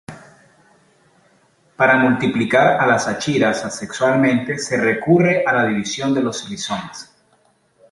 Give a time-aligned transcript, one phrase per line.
[1.75, 7.13] Para multiplicar a las achiras asexualmente se recurre a la división de los rizomas.